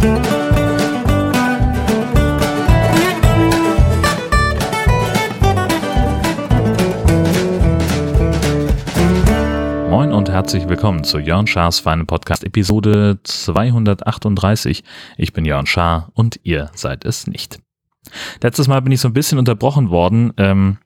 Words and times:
Moin 0.00 0.12
und 10.12 10.30
herzlich 10.30 10.66
willkommen 10.70 11.04
zu 11.04 11.18
Jörn 11.18 11.46
Schars 11.46 11.80
Feinen 11.80 12.06
Podcast 12.06 12.44
Episode 12.44 13.18
238. 13.24 14.84
Ich 15.18 15.34
bin 15.34 15.44
Jörn 15.44 15.66
Schaar 15.66 16.10
und 16.14 16.40
ihr 16.44 16.70
seid 16.74 17.04
es 17.04 17.26
nicht. 17.26 17.58
Letztes 18.42 18.68
Mal 18.68 18.80
bin 18.80 18.92
ich 18.92 19.02
so 19.02 19.08
ein 19.08 19.12
bisschen 19.12 19.38
unterbrochen 19.38 19.90
worden. 19.90 20.32
Ähm, 20.38 20.78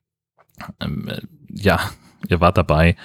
ähm, 0.81 1.09
äh, 1.09 1.21
ja, 1.51 1.79
ihr 2.27 2.41
wart 2.41 2.59
dabei. 2.59 2.97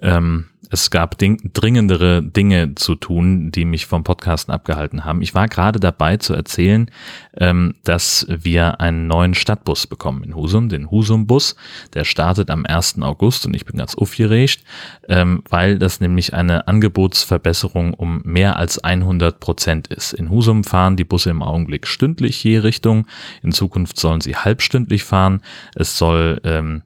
Ähm, 0.00 0.48
es 0.70 0.90
gab 0.90 1.18
ding 1.18 1.50
dringendere 1.52 2.22
Dinge 2.22 2.76
zu 2.76 2.94
tun, 2.94 3.50
die 3.50 3.64
mich 3.64 3.86
vom 3.86 4.04
Podcasten 4.04 4.54
abgehalten 4.54 5.04
haben. 5.04 5.20
Ich 5.20 5.34
war 5.34 5.48
gerade 5.48 5.80
dabei 5.80 6.16
zu 6.16 6.32
erzählen, 6.32 6.90
ähm, 7.36 7.74
dass 7.84 8.26
wir 8.28 8.80
einen 8.80 9.08
neuen 9.08 9.34
Stadtbus 9.34 9.88
bekommen 9.88 10.22
in 10.22 10.34
Husum, 10.36 10.68
den 10.68 10.90
Husum-Bus. 10.90 11.56
Der 11.94 12.04
startet 12.04 12.50
am 12.50 12.64
1. 12.64 13.02
August 13.02 13.46
und 13.46 13.54
ich 13.54 13.64
bin 13.64 13.78
ganz 13.78 13.96
aufgeregt, 13.96 14.62
ähm, 15.08 15.42
weil 15.48 15.78
das 15.78 16.00
nämlich 16.00 16.34
eine 16.34 16.68
Angebotsverbesserung 16.68 17.94
um 17.94 18.22
mehr 18.24 18.56
als 18.56 18.78
100 18.78 19.40
Prozent 19.40 19.88
ist. 19.88 20.12
In 20.12 20.30
Husum 20.30 20.62
fahren 20.62 20.96
die 20.96 21.04
Busse 21.04 21.30
im 21.30 21.42
Augenblick 21.42 21.88
stündlich 21.88 22.42
je 22.44 22.58
Richtung. 22.58 23.06
In 23.42 23.50
Zukunft 23.50 23.98
sollen 23.98 24.20
sie 24.20 24.36
halbstündlich 24.36 25.02
fahren. 25.02 25.42
Es 25.74 25.98
soll 25.98 26.40
ähm, 26.44 26.82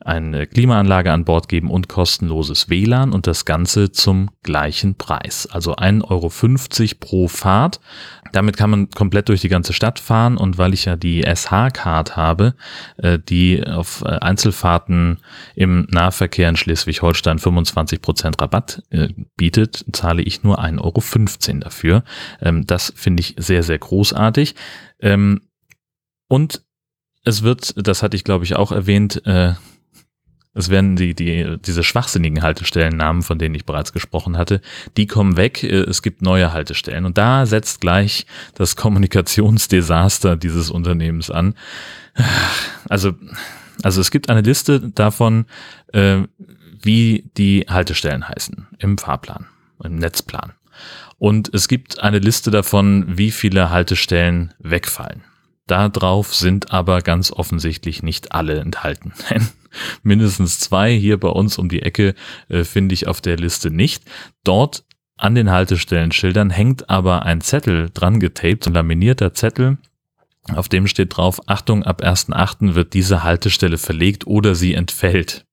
eine 0.00 0.46
Klimaanlage 0.46 1.12
an 1.12 1.24
Bord 1.24 1.48
geben 1.48 1.70
und 1.70 1.88
kostenloses 1.88 2.70
WLAN 2.70 3.12
und 3.12 3.26
das 3.26 3.44
Ganze 3.44 3.92
zum 3.92 4.30
gleichen 4.42 4.96
Preis. 4.96 5.46
Also 5.46 5.76
1,50 5.76 6.04
Euro 6.10 6.30
pro 6.98 7.28
Fahrt. 7.28 7.80
Damit 8.32 8.56
kann 8.56 8.70
man 8.70 8.90
komplett 8.90 9.28
durch 9.28 9.40
die 9.40 9.48
ganze 9.48 9.72
Stadt 9.72 9.98
fahren 9.98 10.36
und 10.36 10.56
weil 10.56 10.72
ich 10.72 10.84
ja 10.84 10.96
die 10.96 11.22
SH-Card 11.22 12.16
habe, 12.16 12.54
äh, 12.96 13.18
die 13.18 13.66
auf 13.66 14.02
äh, 14.02 14.08
Einzelfahrten 14.08 15.18
im 15.54 15.86
Nahverkehr 15.90 16.48
in 16.48 16.56
Schleswig-Holstein 16.56 17.38
25% 17.38 18.40
Rabatt 18.40 18.82
äh, 18.90 19.08
bietet, 19.36 19.84
zahle 19.92 20.22
ich 20.22 20.42
nur 20.42 20.62
1,15 20.62 21.48
Euro 21.50 21.60
dafür. 21.60 22.04
Ähm, 22.40 22.66
das 22.66 22.92
finde 22.96 23.20
ich 23.20 23.34
sehr, 23.36 23.62
sehr 23.62 23.78
großartig. 23.78 24.54
Ähm, 25.00 25.42
und 26.28 26.62
es 27.24 27.42
wird, 27.42 27.74
das 27.76 28.02
hatte 28.02 28.16
ich 28.16 28.24
glaube 28.24 28.44
ich 28.44 28.56
auch 28.56 28.72
erwähnt, 28.72 29.22
es 30.52 30.68
werden 30.68 30.96
die, 30.96 31.14
die, 31.14 31.56
diese 31.64 31.84
schwachsinnigen 31.84 32.42
Haltestellennamen, 32.42 33.22
von 33.22 33.38
denen 33.38 33.54
ich 33.54 33.66
bereits 33.66 33.92
gesprochen 33.92 34.36
hatte, 34.36 34.60
die 34.96 35.06
kommen 35.06 35.36
weg. 35.36 35.62
Es 35.62 36.02
gibt 36.02 36.22
neue 36.22 36.52
Haltestellen. 36.52 37.04
Und 37.04 37.18
da 37.18 37.46
setzt 37.46 37.80
gleich 37.80 38.26
das 38.54 38.74
Kommunikationsdesaster 38.74 40.36
dieses 40.36 40.70
Unternehmens 40.70 41.30
an. 41.30 41.54
Also, 42.88 43.14
also 43.82 44.00
es 44.00 44.10
gibt 44.10 44.28
eine 44.28 44.40
Liste 44.40 44.80
davon, 44.80 45.46
äh, 45.92 46.22
wie 46.82 47.30
die 47.36 47.66
Haltestellen 47.68 48.28
heißen 48.28 48.66
im 48.78 48.98
Fahrplan, 48.98 49.46
im 49.84 49.96
Netzplan. 49.96 50.52
Und 51.18 51.52
es 51.54 51.68
gibt 51.68 52.00
eine 52.00 52.18
Liste 52.18 52.50
davon, 52.50 53.04
wie 53.06 53.30
viele 53.30 53.70
Haltestellen 53.70 54.54
wegfallen. 54.58 55.22
Darauf 55.66 56.34
sind 56.34 56.72
aber 56.72 57.02
ganz 57.02 57.30
offensichtlich 57.30 58.02
nicht 58.02 58.32
alle 58.32 58.58
enthalten. 58.58 59.12
Mindestens 60.02 60.58
zwei 60.58 60.92
hier 60.92 61.18
bei 61.18 61.28
uns 61.28 61.58
um 61.58 61.68
die 61.68 61.82
Ecke 61.82 62.14
äh, 62.48 62.64
finde 62.64 62.94
ich 62.94 63.06
auf 63.06 63.20
der 63.20 63.36
Liste 63.36 63.70
nicht. 63.70 64.04
Dort 64.44 64.84
an 65.16 65.34
den 65.34 65.50
Haltestellenschildern 65.50 66.50
hängt 66.50 66.88
aber 66.88 67.24
ein 67.24 67.40
Zettel 67.40 67.90
dran 67.92 68.20
getaped, 68.20 68.66
ein 68.66 68.74
laminierter 68.74 69.34
Zettel, 69.34 69.78
auf 70.54 70.68
dem 70.68 70.86
steht 70.86 71.16
drauf, 71.16 71.40
Achtung, 71.46 71.84
ab 71.84 72.02
1.8. 72.02 72.74
wird 72.74 72.94
diese 72.94 73.22
Haltestelle 73.22 73.78
verlegt 73.78 74.26
oder 74.26 74.54
sie 74.54 74.74
entfällt 74.74 75.44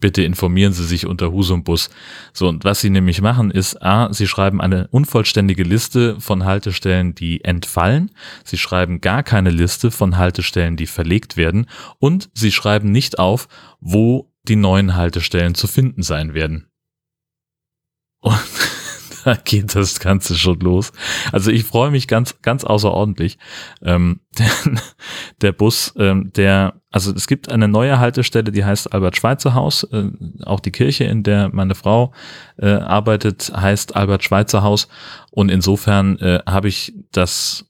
bitte 0.00 0.22
informieren 0.22 0.72
Sie 0.72 0.84
sich 0.84 1.06
unter 1.06 1.30
Husumbus. 1.30 1.90
So, 2.32 2.48
und 2.48 2.64
was 2.64 2.80
Sie 2.80 2.90
nämlich 2.90 3.20
machen 3.20 3.50
ist, 3.50 3.80
a, 3.82 4.12
Sie 4.12 4.26
schreiben 4.26 4.60
eine 4.60 4.88
unvollständige 4.88 5.62
Liste 5.62 6.20
von 6.20 6.44
Haltestellen, 6.44 7.14
die 7.14 7.44
entfallen. 7.44 8.10
Sie 8.44 8.58
schreiben 8.58 9.00
gar 9.00 9.22
keine 9.22 9.50
Liste 9.50 9.90
von 9.90 10.16
Haltestellen, 10.16 10.76
die 10.76 10.86
verlegt 10.86 11.36
werden. 11.36 11.66
Und 11.98 12.30
Sie 12.34 12.52
schreiben 12.52 12.90
nicht 12.90 13.18
auf, 13.18 13.48
wo 13.80 14.32
die 14.48 14.56
neuen 14.56 14.96
Haltestellen 14.96 15.54
zu 15.54 15.66
finden 15.66 16.02
sein 16.02 16.34
werden. 16.34 16.66
Und 18.20 18.79
da 19.24 19.34
geht 19.44 19.74
das 19.74 20.00
Ganze 20.00 20.36
schon 20.36 20.60
los. 20.60 20.92
Also 21.32 21.50
ich 21.50 21.64
freue 21.64 21.90
mich 21.90 22.08
ganz, 22.08 22.40
ganz 22.42 22.64
außerordentlich. 22.64 23.38
Ähm, 23.82 24.20
denn 24.38 24.80
der 25.40 25.52
Bus, 25.52 25.94
ähm, 25.96 26.32
der, 26.34 26.80
also 26.90 27.12
es 27.12 27.26
gibt 27.26 27.50
eine 27.50 27.68
neue 27.68 27.98
Haltestelle, 27.98 28.52
die 28.52 28.64
heißt 28.64 28.92
Albert-Schweitzer 28.92 29.54
Haus. 29.54 29.84
Äh, 29.84 30.10
auch 30.44 30.60
die 30.60 30.72
Kirche, 30.72 31.04
in 31.04 31.22
der 31.22 31.50
meine 31.52 31.74
Frau 31.74 32.12
äh, 32.58 32.68
arbeitet, 32.70 33.52
heißt 33.54 33.96
Albert-Schweitzer 33.96 34.62
Haus. 34.62 34.88
Und 35.30 35.50
insofern 35.50 36.18
äh, 36.18 36.40
habe 36.46 36.68
ich 36.68 36.94
das 37.12 37.69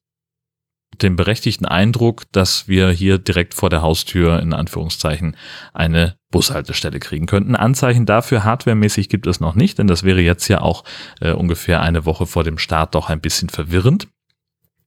den 1.02 1.16
berechtigten 1.16 1.66
Eindruck, 1.66 2.30
dass 2.32 2.68
wir 2.68 2.90
hier 2.90 3.18
direkt 3.18 3.54
vor 3.54 3.70
der 3.70 3.82
Haustür 3.82 4.40
in 4.40 4.52
Anführungszeichen 4.52 5.36
eine 5.72 6.16
Bushaltestelle 6.30 7.00
kriegen 7.00 7.26
könnten. 7.26 7.56
Anzeichen 7.56 8.06
dafür 8.06 8.44
hardwaremäßig 8.44 9.08
gibt 9.08 9.26
es 9.26 9.40
noch 9.40 9.54
nicht, 9.54 9.78
denn 9.78 9.86
das 9.86 10.02
wäre 10.02 10.20
jetzt 10.20 10.48
ja 10.48 10.60
auch 10.60 10.84
äh, 11.20 11.32
ungefähr 11.32 11.80
eine 11.80 12.06
Woche 12.06 12.26
vor 12.26 12.44
dem 12.44 12.58
Start 12.58 12.94
doch 12.94 13.08
ein 13.08 13.20
bisschen 13.20 13.48
verwirrend. 13.48 14.08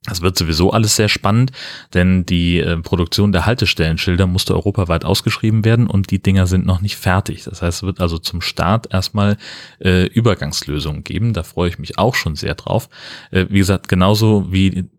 Das 0.05 0.21
wird 0.21 0.37
sowieso 0.37 0.71
alles 0.71 0.97
sehr 0.97 1.07
spannend, 1.07 1.53
denn 1.93 2.25
die 2.25 2.59
äh, 2.59 2.77
Produktion 2.77 3.31
der 3.31 3.45
Haltestellenschilder 3.45 4.27
musste 4.27 4.53
europaweit 4.53 5.05
ausgeschrieben 5.05 5.63
werden 5.63 5.87
und 5.87 6.11
die 6.11 6.21
Dinger 6.21 6.45
sind 6.45 6.65
noch 6.65 6.81
nicht 6.81 6.97
fertig. 6.97 7.45
Das 7.45 7.61
heißt, 7.61 7.77
es 7.77 7.83
wird 7.83 8.01
also 8.01 8.17
zum 8.17 8.41
Start 8.41 8.93
erstmal 8.93 9.37
äh, 9.79 10.07
Übergangslösungen 10.07 11.05
geben. 11.05 11.31
Da 11.31 11.43
freue 11.43 11.69
ich 11.69 11.79
mich 11.79 11.97
auch 11.99 12.15
schon 12.15 12.35
sehr 12.35 12.55
drauf. 12.55 12.89
Äh, 13.31 13.45
wie 13.49 13.59
gesagt, 13.59 13.87
genauso 13.87 14.51
wie 14.51 14.89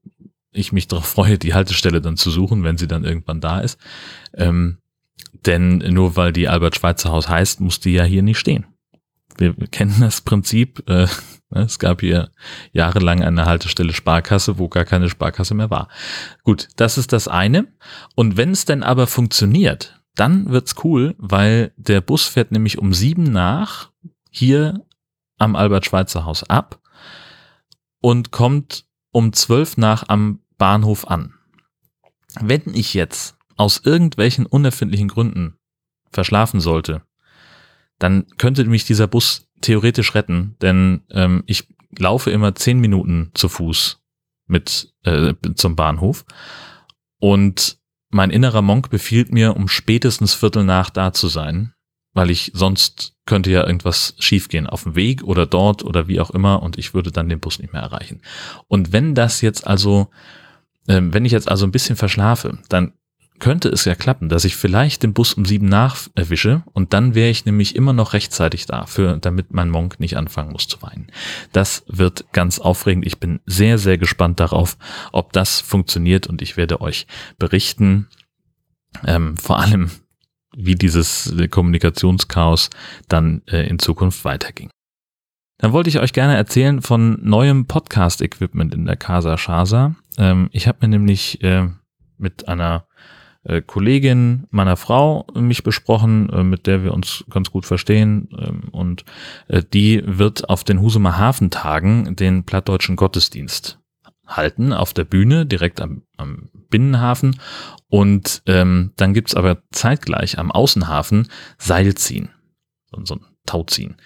ich 0.55 0.73
mich 0.73 0.89
darauf 0.89 1.07
freue, 1.07 1.39
die 1.39 1.55
Haltestelle 1.55 2.01
dann 2.01 2.17
zu 2.17 2.31
suchen, 2.31 2.65
wenn 2.65 2.79
sie 2.79 2.89
dann 2.89 3.05
irgendwann 3.05 3.41
da 3.41 3.61
ist. 3.61 3.79
Ähm, 4.35 4.79
denn 5.47 5.79
nur 5.79 6.17
weil 6.17 6.33
die 6.33 6.49
Albert 6.49 6.77
Schweitzer 6.77 7.11
Haus 7.11 7.29
heißt, 7.29 7.61
muss 7.61 7.81
die 7.81 7.93
ja 7.93 8.05
hier 8.05 8.23
nicht 8.23 8.39
stehen. 8.39 8.67
Wir 9.37 9.55
kennen 9.55 9.97
das 10.01 10.21
Prinzip. 10.21 10.89
Äh, 10.89 11.07
ne, 11.51 11.63
es 11.63 11.79
gab 11.79 12.01
hier 12.01 12.31
jahrelang 12.73 13.23
eine 13.23 13.47
Haltestelle 13.47 13.93
Sparkasse, 13.93 14.59
wo 14.59 14.69
gar 14.69 14.85
keine 14.85 15.09
Sparkasse 15.09 15.55
mehr 15.55 15.71
war. 15.71 15.89
Gut, 16.45 16.69
das 16.77 16.99
ist 16.99 17.13
das 17.13 17.29
eine. 17.29 17.67
Und 18.15 18.37
wenn 18.37 18.51
es 18.51 18.65
denn 18.65 18.83
aber 18.83 19.07
funktioniert, 19.07 20.01
dann 20.15 20.51
wird's 20.51 20.77
cool, 20.85 21.15
weil 21.19 21.73
der 21.77 22.01
Bus 22.01 22.27
fährt 22.27 22.53
nämlich 22.53 22.79
um 22.79 22.95
sieben 22.95 23.25
nach 23.25 23.91
hier 24.31 24.85
am 25.39 25.57
Albert 25.57 25.87
Schweitzer 25.87 26.25
Haus 26.25 26.45
ab 26.45 26.81
und 28.01 28.31
kommt 28.31 28.85
um 29.11 29.33
zwölf 29.33 29.77
nach 29.77 30.05
am 30.09 30.41
Bahnhof 30.59 31.07
an. 31.07 31.35
Wenn 32.41 32.63
ich 32.75 32.95
jetzt 32.95 33.37
aus 33.57 33.81
irgendwelchen 33.85 34.47
unerfindlichen 34.47 35.09
Gründen 35.09 35.57
verschlafen 36.11 36.61
sollte, 36.61 37.03
dann 37.99 38.27
könnte 38.39 38.65
mich 38.65 38.85
dieser 38.85 39.07
Bus 39.07 39.49
theoretisch 39.61 40.15
retten, 40.15 40.57
denn 40.61 41.03
ähm, 41.11 41.45
ich 41.47 41.69
laufe 41.97 42.31
immer 42.31 42.55
zehn 42.55 42.81
Minuten 42.81 43.31
zu 43.35 43.49
Fuß 43.49 44.01
mit 44.47 44.93
äh, 45.05 45.35
zum 45.55 45.77
Bahnhof 45.77 46.25
und 47.19 47.79
mein 48.11 48.31
innerer 48.31 48.63
Monk 48.63 48.91
befiehlt 48.91 49.33
mir, 49.33 49.57
um 49.57 49.69
spätestens 49.69 50.35
Viertel 50.35 50.65
nach 50.65 50.91
da 50.91 51.13
zu 51.13 51.29
sein, 51.29 51.73
weil 52.13 52.31
ich 52.31 52.53
sonst 52.55 53.15
könnte 53.27 53.51
ja 53.51 53.67
irgendwas 53.67 54.15
schiefgehen 54.19 54.67
auf 54.67 54.85
dem 54.85 54.95
Weg 54.95 55.25
oder 55.25 55.47
dort 55.47 55.83
oder 55.83 56.07
wie 56.07 56.21
auch 56.21 56.31
immer 56.31 56.63
und 56.63 56.79
ich 56.79 56.95
würde 56.95 57.11
dann 57.11 57.29
den 57.29 57.41
Bus 57.41 57.59
nicht 57.59 57.73
mehr 57.73 57.83
erreichen. 57.83 58.23
Und 58.69 58.93
wenn 58.93 59.15
das 59.15 59.41
jetzt 59.41 59.67
also 59.67 60.11
wenn 60.87 61.25
ich 61.25 61.33
jetzt 61.33 61.51
also 61.51 61.67
ein 61.67 61.73
bisschen 61.73 61.97
verschlafe, 61.97 62.59
dann 62.69 62.93
könnte 63.41 63.69
es 63.69 63.85
ja 63.85 63.95
klappen, 63.95 64.29
dass 64.29 64.45
ich 64.45 64.57
vielleicht 64.57 65.03
den 65.03 65.13
Bus 65.13 65.35
um 65.35 65.45
sieben 65.45 65.67
nach 65.67 66.09
erwische 66.15 66.63
und 66.73 66.93
dann 66.93 67.15
wäre 67.15 67.31
ich 67.31 67.45
nämlich 67.45 67.75
immer 67.75 67.93
noch 67.93 68.13
rechtzeitig 68.13 68.67
da, 68.67 68.87
für, 68.87 69.17
damit 69.19 69.53
mein 69.53 69.71
Monk 69.71 69.99
nicht 69.99 70.17
anfangen 70.17 70.53
muss 70.53 70.69
zu 70.69 70.81
weinen. 70.83 71.09
Das 71.53 71.85
wird 71.89 72.27
ganz 72.33 72.59
aufregend. 72.59 73.07
Ich 73.07 73.19
bin 73.19 73.41
sehr, 73.45 73.79
sehr 73.79 73.99
gespannt 73.99 74.41
darauf, 74.41 74.77
ob 75.13 75.33
das 75.33 75.61
funktioniert 75.61 76.27
und 76.27 76.43
ich 76.43 76.57
werde 76.57 76.81
euch 76.81 77.07
berichten, 77.39 78.09
ähm, 79.05 79.37
vor 79.37 79.59
allem, 79.59 79.91
wie 80.57 80.77
dieses 80.77 81.35
Kommunikationschaos 81.51 82.71
dann 83.09 83.43
äh, 83.49 83.69
in 83.69 83.81
Zukunft 83.81 84.25
weiterging. 84.25 84.71
Dann 85.59 85.73
wollte 85.73 85.89
ich 85.89 85.99
euch 85.99 86.13
gerne 86.13 86.37
erzählen 86.37 86.83
von 86.83 87.19
neuem 87.23 87.67
Podcast-Equipment 87.67 88.75
in 88.75 88.87
der 88.87 88.97
Casa 88.97 89.37
Shasa. 89.37 89.97
Ähm, 90.19 90.49
ich 90.53 90.67
habe 90.69 90.79
mir 90.83 90.89
nämlich 90.89 91.43
äh, 91.43 91.69
mit 92.17 92.49
einer 92.49 92.87
äh, 93.45 93.61
Kollegin 93.61 94.47
meiner 94.51 94.77
Frau 94.77 95.27
mich 95.35 95.63
besprochen, 95.63 96.31
äh, 96.31 96.43
mit 96.43 96.67
der 96.67 96.83
wir 96.83 96.95
uns 96.95 97.25
ganz 97.31 97.51
gut 97.51 97.67
verstehen. 97.67 98.29
Ähm, 98.39 98.69
und 98.71 99.05
äh, 99.49 99.63
die 99.63 100.03
wird 100.05 100.49
auf 100.49 100.65
den 100.65 100.81
Husumer 100.81 101.19
Hafentagen 101.19 102.17
den 102.17 102.45
plattdeutschen 102.45 102.97
Gottesdienst 102.97 103.79
halten 104.27 104.73
auf 104.73 104.95
der 104.95 105.05
Bühne 105.05 105.47
direkt 105.47 105.81
am, 105.81 106.03
am 106.17 106.49
Binnenhafen 106.71 107.39
und 107.89 108.43
ähm, 108.47 108.93
dann 108.97 109.13
gibt's 109.13 109.35
aber 109.35 109.63
zeitgleich 109.71 110.39
am 110.39 110.51
Außenhafen 110.51 111.29
Seilziehen, 111.59 112.31
so, 112.91 113.05
so 113.05 113.15
ein 113.17 113.27
Tauziehen. 113.47 113.97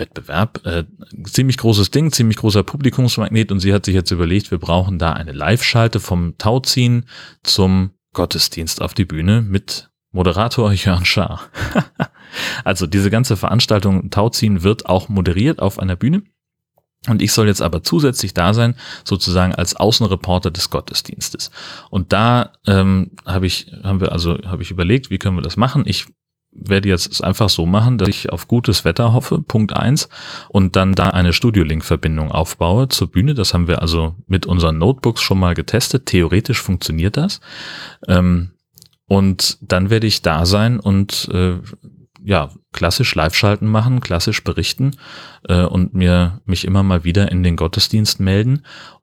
Wettbewerb. 0.00 0.66
Äh, 0.66 0.84
ziemlich 1.24 1.58
großes 1.58 1.90
Ding, 1.90 2.10
ziemlich 2.10 2.38
großer 2.38 2.62
Publikumsmagnet 2.62 3.52
und 3.52 3.60
sie 3.60 3.72
hat 3.72 3.84
sich 3.84 3.94
jetzt 3.94 4.10
überlegt, 4.10 4.50
wir 4.50 4.58
brauchen 4.58 4.98
da 4.98 5.12
eine 5.12 5.32
Live-Schalte 5.32 6.00
vom 6.00 6.36
Tauziehen 6.38 7.06
zum 7.42 7.90
Gottesdienst 8.12 8.82
auf 8.82 8.94
die 8.94 9.04
Bühne 9.04 9.42
mit 9.42 9.90
Moderator 10.10 10.72
Jörn 10.72 11.04
Schaar. 11.04 11.42
also 12.64 12.86
diese 12.86 13.10
ganze 13.10 13.36
Veranstaltung 13.36 14.10
Tauziehen 14.10 14.62
wird 14.62 14.86
auch 14.86 15.08
moderiert 15.08 15.60
auf 15.60 15.78
einer 15.78 15.96
Bühne. 15.96 16.22
Und 17.08 17.22
ich 17.22 17.32
soll 17.32 17.46
jetzt 17.46 17.62
aber 17.62 17.82
zusätzlich 17.82 18.34
da 18.34 18.52
sein, 18.52 18.74
sozusagen 19.04 19.54
als 19.54 19.74
Außenreporter 19.74 20.50
des 20.50 20.68
Gottesdienstes. 20.68 21.50
Und 21.88 22.12
da 22.12 22.52
ähm, 22.66 23.12
habe 23.24 23.46
ich, 23.46 23.72
haben 23.82 24.00
wir 24.00 24.12
also, 24.12 24.36
habe 24.44 24.62
ich 24.62 24.70
überlegt, 24.70 25.08
wie 25.08 25.16
können 25.16 25.36
wir 25.36 25.42
das 25.42 25.56
machen? 25.56 25.84
Ich 25.86 26.06
werde 26.52 26.88
jetzt 26.88 27.22
einfach 27.22 27.48
so 27.48 27.66
machen, 27.66 27.98
dass 27.98 28.08
ich 28.08 28.30
auf 28.30 28.48
gutes 28.48 28.84
Wetter 28.84 29.12
hoffe, 29.12 29.40
Punkt 29.40 29.74
eins, 29.74 30.08
und 30.48 30.76
dann 30.76 30.94
da 30.94 31.10
eine 31.10 31.32
Studio-Link-Verbindung 31.32 32.32
aufbaue 32.32 32.88
zur 32.88 33.10
Bühne. 33.10 33.34
Das 33.34 33.54
haben 33.54 33.68
wir 33.68 33.82
also 33.82 34.14
mit 34.26 34.46
unseren 34.46 34.78
Notebooks 34.78 35.22
schon 35.22 35.38
mal 35.38 35.54
getestet. 35.54 36.06
Theoretisch 36.06 36.60
funktioniert 36.60 37.16
das. 37.16 37.40
Ähm, 38.08 38.50
und 39.06 39.58
dann 39.60 39.90
werde 39.90 40.06
ich 40.06 40.22
da 40.22 40.46
sein 40.46 40.78
und 40.78 41.28
äh, 41.32 41.58
ja, 42.22 42.50
klassisch 42.72 43.14
Live-Schalten 43.14 43.66
machen, 43.66 44.00
klassisch 44.00 44.44
berichten 44.44 44.92
äh, 45.48 45.64
und 45.64 45.94
mir 45.94 46.40
mich 46.44 46.64
immer 46.64 46.82
mal 46.82 47.04
wieder 47.04 47.32
in 47.32 47.42
den 47.42 47.56
Gottesdienst 47.56 48.20
melden 48.20 48.62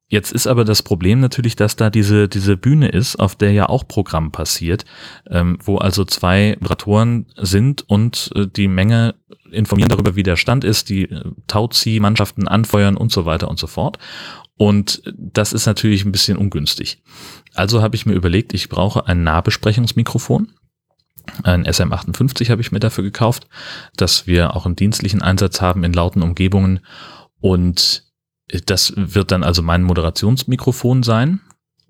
Jetzt 0.09 0.31
ist 0.31 0.48
aber 0.48 0.63
das 0.63 0.83
Problem 0.83 1.19
natürlich, 1.19 1.57
dass 1.57 1.75
da 1.75 1.89
diese, 1.89 2.30
diese 2.30 2.56
Bühne 2.56 2.88
ist, 2.88 3.18
auf 3.18 3.36
der 3.36 3.51
ja 3.51 3.68
auch 3.68 3.88
Programm 3.88 4.31
passiert, 4.31 4.86
ähm, 5.30 5.57
wo 5.62 5.77
also 5.77 6.06
zwei 6.06 6.56
Moderatoren 6.62 7.25
sind 7.36 7.88
und 7.89 8.31
äh, 8.33 8.48
die 8.48 8.69
Menge 8.69 9.15
informieren 9.51 9.89
darüber, 9.89 10.15
wie 10.15 10.24
der 10.24 10.38
Stand 10.38 10.63
ist, 10.63 10.89
die 10.89 11.09
äh, 11.09 11.24
Tauzieh-Mannschaften 11.48 12.48
anfeuern 12.48 12.95
und 12.95 13.12
so 13.12 13.25
weiter 13.25 13.50
und 13.50 13.59
so 13.59 13.68
fort. 13.68 14.00
Und 14.56 15.04
das 15.13 15.51
ist 15.51 15.65
natürlich 15.65 16.06
ein 16.06 16.13
bisschen 16.13 16.38
ungünstig. 16.38 17.04
Also 17.54 17.81
habe 17.81 17.95
ich 17.95 18.06
mir 18.06 18.13
überlegt, 18.13 18.54
ich 18.54 18.69
brauche 18.69 19.06
ein 19.07 19.24
Nahbesprechungsmikrofon. 19.24 20.54
Ein 21.44 21.68
SM58 21.68 22.50
habe 22.50 22.62
ich 22.62 22.71
mir 22.71 22.80
dafür 22.80 23.04
gekauft, 23.04 23.48
dass 23.98 24.25
wir 24.25 24.56
auch 24.56 24.65
einen 24.65 24.77
dienstlichen 24.77 25.21
Einsatz 25.21 25.62
haben 25.62 25.83
in 25.83 25.92
lauten 25.92 26.24
Umgebungen. 26.24 26.80
Und 27.39 28.06
das 28.65 28.94
wird 28.95 29.31
dann 29.31 29.44
also 29.44 29.61
mein 29.61 29.83
Moderationsmikrofon 29.83 31.03
sein, 31.03 31.41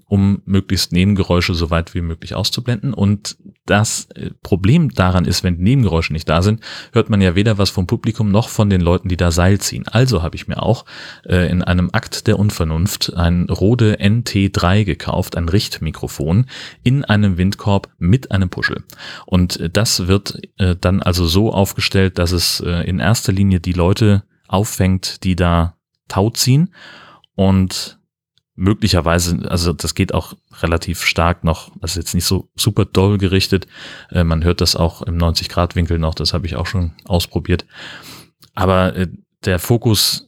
um 0.10 0.42
möglichst 0.46 0.94
Nebengeräusche 0.94 1.54
so 1.54 1.70
weit 1.70 1.94
wie 1.94 2.02
möglich 2.02 2.34
auszublenden. 2.34 2.94
Und 2.94 3.38
das 3.66 4.08
äh, 4.16 4.32
Problem 4.42 4.90
daran 4.90 5.26
ist, 5.26 5.44
wenn 5.44 5.58
Nebengeräusche 5.58 6.14
nicht 6.14 6.30
da 6.30 6.42
sind, 6.42 6.62
hört 6.94 7.10
man 7.10 7.20
ja 7.20 7.36
weder 7.36 7.58
was 7.58 7.70
vom 7.70 7.88
Publikum 7.88 8.32
noch 8.32 8.48
von 8.48 8.70
den 8.70 8.80
Leuten, 8.80 9.10
die 9.10 9.18
da 9.18 9.32
Seil 9.32 9.60
ziehen. 9.60 9.86
Also 9.88 10.24
habe 10.24 10.38
ich 10.38 10.48
mir 10.48 10.64
auch 10.64 10.86
äh, 11.26 11.50
in 11.52 11.62
einem 11.62 11.90
Akt 11.92 12.28
der 12.28 12.40
Unvernunft 12.40 13.14
ein 13.16 13.50
Rode 13.50 14.00
NT3 14.00 14.86
gekauft, 14.86 15.36
ein 15.36 15.50
Richtmikrofon 15.50 16.46
in 16.84 17.04
einem 17.04 17.38
Windkorb 17.38 17.90
mit 17.98 18.32
einem 18.32 18.50
Puschel. 18.50 18.84
Und 19.26 19.60
äh, 19.60 19.70
das 19.70 20.08
wird 20.08 20.40
äh, 20.58 20.78
dann 20.80 21.02
also 21.02 21.28
so 21.28 21.52
aufgestellt, 21.52 22.18
dass 22.18 22.32
es 22.32 22.62
äh, 22.62 22.88
in 22.88 23.00
erster 23.00 23.34
Linie 23.34 23.60
die 23.60 23.74
Leute 23.74 24.24
auffängt, 24.48 25.26
die 25.26 25.36
da 25.36 25.77
Tau 26.08 26.30
ziehen 26.30 26.74
und 27.36 28.00
möglicherweise, 28.56 29.50
also 29.50 29.72
das 29.72 29.94
geht 29.94 30.14
auch 30.14 30.34
relativ 30.62 31.04
stark 31.04 31.44
noch, 31.44 31.72
also 31.80 32.00
jetzt 32.00 32.16
nicht 32.16 32.26
so 32.26 32.50
super 32.56 32.86
doll 32.86 33.20
gerichtet. 33.20 33.68
Äh, 34.10 34.24
man 34.24 34.44
hört 34.44 34.62
das 34.62 34.76
auch 34.76 35.04
im 35.04 35.18
90-Grad-Winkel 35.18 36.00
noch, 36.00 36.16
das 36.16 36.34
habe 36.34 36.48
ich 36.48 36.56
auch 36.56 36.66
schon 36.66 36.94
ausprobiert. 37.06 37.66
Aber 38.56 38.96
äh, 38.96 39.08
der 39.46 39.60
Fokus, 39.60 40.28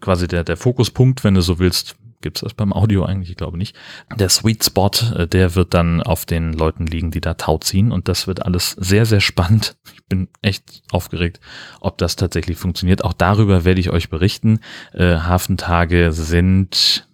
quasi 0.00 0.28
der, 0.28 0.44
der 0.44 0.56
Fokuspunkt, 0.56 1.24
wenn 1.24 1.34
du 1.34 1.42
so 1.42 1.58
willst, 1.58 1.96
Gibt 2.22 2.36
es 2.36 2.42
das 2.42 2.54
beim 2.54 2.72
Audio 2.72 3.04
eigentlich? 3.04 3.30
Ich 3.30 3.36
glaube 3.36 3.56
nicht. 3.56 3.74
Der 4.14 4.28
Sweet 4.28 4.64
Spot, 4.64 4.90
äh, 5.16 5.26
der 5.26 5.54
wird 5.54 5.72
dann 5.72 6.02
auf 6.02 6.26
den 6.26 6.52
Leuten 6.52 6.86
liegen, 6.86 7.10
die 7.10 7.20
da 7.20 7.34
Tau 7.34 7.58
ziehen. 7.58 7.92
Und 7.92 8.08
das 8.08 8.26
wird 8.26 8.44
alles 8.44 8.72
sehr, 8.72 9.06
sehr 9.06 9.20
spannend. 9.20 9.76
Ich 9.92 10.16
bin 10.16 10.28
echt 10.42 10.82
aufgeregt, 10.90 11.38
ob 11.80 11.96
das 11.98 12.16
tatsächlich 12.16 12.58
funktioniert. 12.58 13.04
Auch 13.04 13.12
darüber 13.12 13.64
werde 13.64 13.78
ich 13.78 13.90
euch 13.90 14.10
berichten. 14.10 14.58
Äh, 14.92 15.18
Hafentage 15.18 16.10
sind 16.10 17.08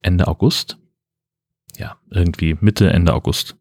Ende 0.00 0.28
August. 0.28 0.78
Ja, 1.76 1.96
irgendwie 2.10 2.56
Mitte, 2.60 2.88
Ende 2.90 3.14
August. 3.14 3.56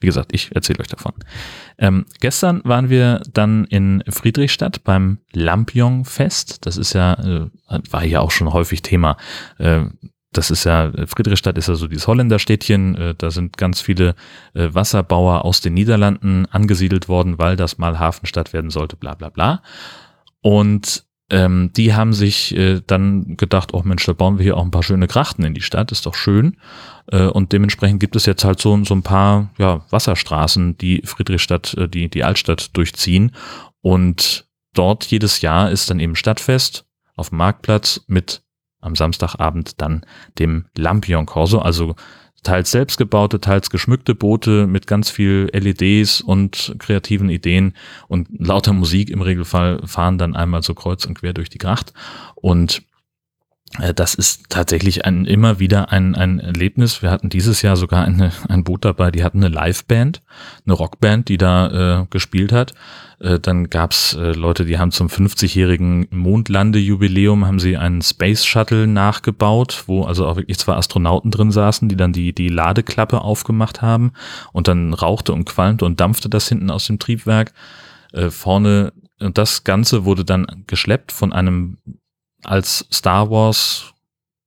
Wie 0.00 0.06
gesagt, 0.06 0.32
ich 0.32 0.54
erzähle 0.54 0.80
euch 0.80 0.88
davon. 0.88 1.12
Ähm, 1.78 2.06
gestern 2.20 2.62
waren 2.64 2.88
wir 2.88 3.22
dann 3.32 3.64
in 3.66 4.02
Friedrichstadt 4.08 4.82
beim 4.82 5.18
Lampion-Fest. 5.32 6.66
Das 6.66 6.78
ist 6.78 6.94
ja, 6.94 7.14
äh, 7.14 7.50
war 7.90 8.04
ja 8.04 8.20
auch 8.20 8.30
schon 8.30 8.52
häufig 8.52 8.82
Thema. 8.82 9.16
Äh, 9.58 9.84
das 10.32 10.50
ist 10.50 10.64
ja, 10.64 10.92
Friedrichstadt 11.06 11.58
ist 11.58 11.68
ja 11.68 11.74
so 11.74 11.86
dieses 11.88 12.06
Holländerstädtchen. 12.06 12.94
Äh, 12.94 13.14
da 13.16 13.30
sind 13.30 13.58
ganz 13.58 13.80
viele 13.80 14.14
äh, 14.54 14.68
Wasserbauer 14.72 15.44
aus 15.44 15.60
den 15.60 15.74
Niederlanden 15.74 16.46
angesiedelt 16.46 17.08
worden, 17.08 17.38
weil 17.38 17.56
das 17.56 17.78
mal 17.78 17.98
Hafenstadt 17.98 18.52
werden 18.52 18.70
sollte, 18.70 18.96
bla 18.96 19.14
bla 19.14 19.28
bla. 19.28 19.62
Und 20.40 21.04
ähm, 21.30 21.70
die 21.76 21.94
haben 21.94 22.12
sich 22.12 22.56
äh, 22.56 22.80
dann 22.86 23.36
gedacht, 23.36 23.72
oh 23.72 23.82
Mensch, 23.84 24.04
da 24.04 24.12
bauen 24.12 24.38
wir 24.38 24.42
hier 24.42 24.56
auch 24.56 24.64
ein 24.64 24.72
paar 24.72 24.82
schöne 24.82 25.06
Grachten 25.06 25.44
in 25.44 25.54
die 25.54 25.62
Stadt, 25.62 25.92
ist 25.92 26.06
doch 26.06 26.14
schön. 26.14 26.56
Äh, 27.06 27.26
und 27.26 27.52
dementsprechend 27.52 28.00
gibt 28.00 28.16
es 28.16 28.26
jetzt 28.26 28.44
halt 28.44 28.60
so, 28.60 28.84
so 28.84 28.94
ein 28.94 29.02
paar 29.02 29.50
ja, 29.56 29.84
Wasserstraßen, 29.90 30.76
die 30.78 31.02
Friedrichstadt, 31.04 31.74
äh, 31.74 31.88
die, 31.88 32.08
die 32.08 32.24
Altstadt 32.24 32.76
durchziehen. 32.76 33.32
Und 33.80 34.48
dort 34.74 35.06
jedes 35.06 35.40
Jahr 35.40 35.70
ist 35.70 35.88
dann 35.88 36.00
eben 36.00 36.16
Stadtfest 36.16 36.84
auf 37.16 37.28
dem 37.28 37.38
Marktplatz 37.38 38.02
mit 38.06 38.42
am 38.80 38.96
Samstagabend 38.96 39.80
dann 39.80 40.04
dem 40.38 40.66
Lampion 40.76 41.26
Corso, 41.26 41.58
also 41.58 41.94
teils 42.42 42.70
selbstgebaute, 42.70 43.40
teils 43.40 43.70
geschmückte 43.70 44.14
Boote 44.14 44.66
mit 44.66 44.86
ganz 44.86 45.10
viel 45.10 45.50
LEDs 45.52 46.20
und 46.20 46.74
kreativen 46.78 47.30
Ideen 47.30 47.74
und 48.08 48.28
lauter 48.38 48.72
Musik 48.72 49.10
im 49.10 49.22
Regelfall 49.22 49.80
fahren 49.86 50.18
dann 50.18 50.34
einmal 50.34 50.62
so 50.62 50.74
kreuz 50.74 51.04
und 51.04 51.14
quer 51.14 51.32
durch 51.32 51.50
die 51.50 51.58
Gracht. 51.58 51.92
Und 52.34 52.82
das 53.94 54.14
ist 54.14 54.46
tatsächlich 54.48 55.04
ein, 55.04 55.26
immer 55.26 55.60
wieder 55.60 55.92
ein, 55.92 56.16
ein 56.16 56.40
Erlebnis. 56.40 57.02
Wir 57.02 57.10
hatten 57.12 57.28
dieses 57.28 57.62
Jahr 57.62 57.76
sogar 57.76 58.04
eine, 58.04 58.32
ein 58.48 58.64
Boot 58.64 58.84
dabei, 58.84 59.12
die 59.12 59.22
hatten 59.22 59.44
eine 59.44 59.54
Liveband, 59.54 60.22
eine 60.66 60.74
Rockband, 60.74 61.28
die 61.28 61.38
da 61.38 62.00
äh, 62.00 62.06
gespielt 62.10 62.50
hat. 62.52 62.74
Äh, 63.20 63.38
dann 63.38 63.70
gab's 63.70 64.14
äh, 64.14 64.32
Leute, 64.32 64.64
die 64.64 64.78
haben 64.78 64.90
zum 64.90 65.06
50-jährigen 65.06 66.08
Mondlandejubiläum 66.10 67.46
haben 67.46 67.60
sie 67.60 67.76
einen 67.76 68.02
Space 68.02 68.44
Shuttle 68.44 68.88
nachgebaut, 68.88 69.84
wo 69.86 70.02
also 70.02 70.26
auch 70.26 70.34
wirklich 70.34 70.58
zwei 70.58 70.74
Astronauten 70.74 71.30
drin 71.30 71.52
saßen, 71.52 71.88
die 71.88 71.96
dann 71.96 72.12
die, 72.12 72.34
die 72.34 72.48
Ladeklappe 72.48 73.20
aufgemacht 73.20 73.82
haben 73.82 74.12
und 74.52 74.66
dann 74.66 74.94
rauchte 74.94 75.32
und 75.32 75.44
qualmte 75.44 75.84
und 75.84 76.00
dampfte 76.00 76.28
das 76.28 76.48
hinten 76.48 76.70
aus 76.70 76.86
dem 76.88 76.98
Triebwerk. 76.98 77.52
Äh, 78.12 78.30
vorne 78.30 78.92
und 79.20 79.38
das 79.38 79.64
Ganze 79.64 80.04
wurde 80.04 80.24
dann 80.24 80.64
geschleppt 80.66 81.12
von 81.12 81.32
einem 81.32 81.76
als 82.44 82.86
Star 82.92 83.30
Wars 83.30 83.94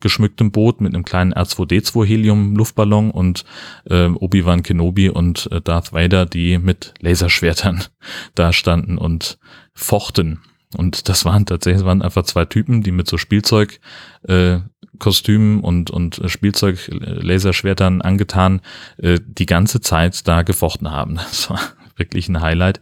geschmücktem 0.04 0.52
Boot 0.52 0.82
mit 0.82 0.94
einem 0.94 1.06
kleinen 1.06 1.34
R2D2 1.34 2.06
Helium 2.06 2.56
Luftballon 2.56 3.10
und 3.10 3.46
äh, 3.90 4.08
Obi-Wan 4.08 4.62
Kenobi 4.62 5.10
und 5.10 5.50
äh, 5.52 5.62
Darth 5.62 5.94
Vader, 5.94 6.26
die 6.26 6.60
mit 6.60 6.94
Laserschwertern 7.00 7.84
da 8.36 8.54
standen 8.54 8.98
und 8.98 9.40
fochten. 9.74 10.42
Und 10.76 11.08
das 11.08 11.24
waren 11.26 11.46
tatsächlich 11.46 11.86
waren 11.86 12.02
einfach 12.02 12.24
zwei 12.24 12.46
Typen, 12.46 12.84
die 12.84 12.92
mit 12.92 13.08
so 13.08 13.18
Spielzeug 13.18 13.80
äh, 14.28 14.60
Kostümen 15.00 15.62
und 15.62 15.90
und 15.90 16.22
Spielzeug 16.28 16.90
Laserschwertern 16.90 18.02
angetan 18.02 18.62
äh, 18.98 19.20
die 19.26 19.46
ganze 19.46 19.82
Zeit 19.82 20.28
da 20.28 20.44
gefochten 20.44 20.92
haben. 20.92 21.16
Das 21.30 21.50
war 21.50 21.60
wirklich 21.96 22.30
ein 22.30 22.42
Highlight. 22.42 22.82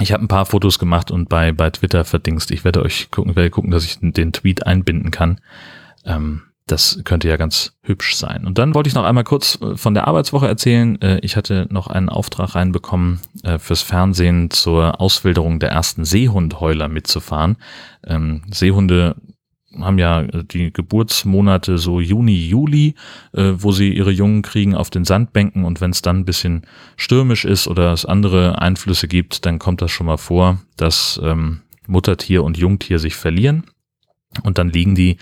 Ich 0.00 0.12
habe 0.12 0.24
ein 0.24 0.28
paar 0.28 0.46
Fotos 0.46 0.78
gemacht 0.78 1.10
und 1.10 1.28
bei, 1.28 1.52
bei 1.52 1.70
Twitter 1.70 2.04
verdingst. 2.04 2.50
Ich 2.50 2.64
werde 2.64 2.82
euch 2.82 3.10
gucken, 3.10 3.36
werde 3.36 3.50
gucken, 3.50 3.70
dass 3.70 3.84
ich 3.84 3.98
den 4.00 4.32
Tweet 4.32 4.66
einbinden 4.66 5.10
kann. 5.10 5.40
Ähm, 6.04 6.42
das 6.70 7.00
könnte 7.04 7.28
ja 7.28 7.36
ganz 7.36 7.72
hübsch 7.82 8.14
sein. 8.14 8.46
Und 8.46 8.58
dann 8.58 8.74
wollte 8.74 8.88
ich 8.88 8.94
noch 8.94 9.04
einmal 9.04 9.24
kurz 9.24 9.58
äh, 9.60 9.76
von 9.76 9.94
der 9.94 10.06
Arbeitswoche 10.06 10.46
erzählen. 10.46 11.00
Äh, 11.02 11.18
ich 11.20 11.36
hatte 11.36 11.66
noch 11.70 11.88
einen 11.88 12.08
Auftrag 12.08 12.54
reinbekommen, 12.54 13.20
äh, 13.42 13.58
fürs 13.58 13.82
Fernsehen 13.82 14.50
zur 14.50 15.00
Auswilderung 15.00 15.58
der 15.58 15.70
ersten 15.70 16.04
Seehundheuler 16.04 16.88
mitzufahren. 16.88 17.56
Ähm, 18.06 18.42
Seehunde 18.50 19.16
haben 19.78 19.98
ja 19.98 20.22
äh, 20.22 20.44
die 20.44 20.72
Geburtsmonate 20.72 21.78
so 21.78 22.00
Juni, 22.00 22.36
Juli, 22.48 22.94
äh, 23.32 23.52
wo 23.56 23.72
sie 23.72 23.92
ihre 23.92 24.10
Jungen 24.10 24.42
kriegen 24.42 24.74
auf 24.74 24.90
den 24.90 25.04
Sandbänken. 25.04 25.64
Und 25.64 25.80
wenn 25.80 25.90
es 25.90 26.02
dann 26.02 26.20
ein 26.20 26.24
bisschen 26.24 26.62
stürmisch 26.96 27.44
ist 27.44 27.68
oder 27.68 27.92
es 27.92 28.04
andere 28.04 28.60
Einflüsse 28.60 29.08
gibt, 29.08 29.46
dann 29.46 29.58
kommt 29.58 29.82
das 29.82 29.90
schon 29.90 30.06
mal 30.06 30.18
vor, 30.18 30.60
dass 30.76 31.20
ähm, 31.22 31.60
Muttertier 31.86 32.44
und 32.44 32.56
Jungtier 32.58 32.98
sich 32.98 33.14
verlieren. 33.14 33.64
Und 34.42 34.58
dann 34.58 34.70
liegen 34.70 34.94
die 34.94 35.16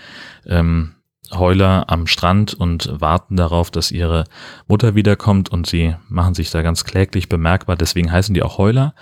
ähm, 0.45 0.91
Heuler 1.31 1.85
am 1.87 2.07
Strand 2.07 2.53
und 2.53 2.89
warten 2.99 3.35
darauf, 3.35 3.71
dass 3.71 3.91
ihre 3.91 4.25
Mutter 4.67 4.95
wiederkommt 4.95 5.49
und 5.49 5.67
sie 5.67 5.95
machen 6.07 6.33
sich 6.33 6.51
da 6.51 6.61
ganz 6.61 6.83
kläglich 6.83 7.29
bemerkbar. 7.29 7.75
Deswegen 7.75 8.11
heißen 8.11 8.33
die 8.33 8.43
auch 8.43 8.57
Heuler. 8.57 8.93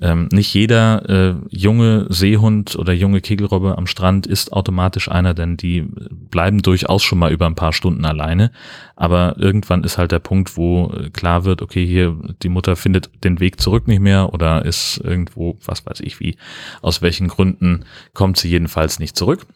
Ähm, 0.00 0.28
nicht 0.32 0.52
jeder 0.54 1.08
äh, 1.08 1.34
junge 1.50 2.06
Seehund 2.08 2.76
oder 2.76 2.92
junge 2.92 3.20
Kegelrobbe 3.20 3.76
am 3.76 3.86
Strand 3.86 4.26
ist 4.26 4.52
automatisch 4.52 5.10
einer, 5.10 5.34
denn 5.34 5.56
die 5.56 5.82
bleiben 6.10 6.62
durchaus 6.62 7.02
schon 7.02 7.18
mal 7.18 7.32
über 7.32 7.46
ein 7.46 7.54
paar 7.54 7.72
Stunden 7.72 8.04
alleine. 8.04 8.52
Aber 8.96 9.36
irgendwann 9.38 9.84
ist 9.84 9.98
halt 9.98 10.12
der 10.12 10.20
Punkt, 10.20 10.56
wo 10.56 10.92
äh, 10.92 11.10
klar 11.10 11.44
wird, 11.44 11.62
okay, 11.62 11.86
hier 11.86 12.16
die 12.42 12.48
Mutter 12.48 12.76
findet 12.76 13.10
den 13.24 13.40
Weg 13.40 13.60
zurück 13.60 13.88
nicht 13.88 14.00
mehr 14.00 14.32
oder 14.32 14.64
ist 14.64 15.00
irgendwo, 15.02 15.58
was 15.64 15.84
weiß 15.84 16.00
ich 16.00 16.20
wie, 16.20 16.36
aus 16.80 17.02
welchen 17.02 17.28
Gründen 17.28 17.84
kommt 18.14 18.36
sie 18.36 18.48
jedenfalls 18.48 18.98
nicht 18.98 19.16
zurück. 19.16 19.46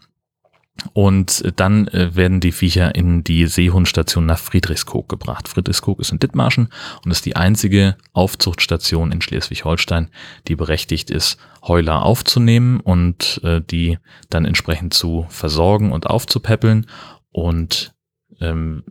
Und 0.92 1.52
dann 1.56 1.88
äh, 1.88 2.14
werden 2.14 2.40
die 2.40 2.52
Viecher 2.52 2.94
in 2.94 3.24
die 3.24 3.46
Seehundstation 3.46 4.26
nach 4.26 4.38
Friedrichskoog 4.38 5.08
gebracht. 5.08 5.48
Friedrichskoog 5.48 6.00
ist 6.00 6.12
in 6.12 6.18
Dithmarschen 6.18 6.68
und 7.04 7.10
ist 7.10 7.24
die 7.24 7.36
einzige 7.36 7.96
Aufzuchtstation 8.12 9.10
in 9.10 9.22
Schleswig-Holstein, 9.22 10.10
die 10.48 10.56
berechtigt 10.56 11.10
ist, 11.10 11.38
Heuler 11.66 12.02
aufzunehmen 12.02 12.80
und 12.80 13.40
äh, 13.42 13.60
die 13.62 13.98
dann 14.28 14.44
entsprechend 14.44 14.94
zu 14.94 15.26
versorgen 15.30 15.92
und 15.92 16.06
aufzupäppeln. 16.06 16.86
Und 17.32 17.94
ähm, 18.40 18.84